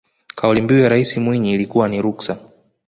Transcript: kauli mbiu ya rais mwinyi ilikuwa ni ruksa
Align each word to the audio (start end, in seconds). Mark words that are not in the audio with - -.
kauli 0.35 0.61
mbiu 0.61 0.79
ya 0.79 0.89
rais 0.89 1.17
mwinyi 1.17 1.53
ilikuwa 1.53 1.89
ni 1.89 2.01
ruksa 2.01 2.37